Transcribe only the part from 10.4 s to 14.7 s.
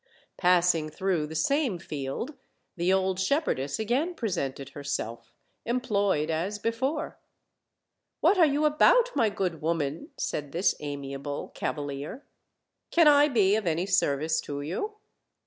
this amiable cava lier; "can I be of any service to